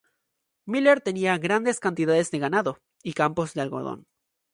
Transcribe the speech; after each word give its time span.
Miller 0.65 0.99
tenía 0.99 1.37
grandes 1.37 1.79
cantidades 1.79 2.31
de 2.31 2.39
ganado, 2.39 2.79
y 3.03 3.13
campos 3.13 3.53
de 3.53 3.61
algodón. 3.61 4.07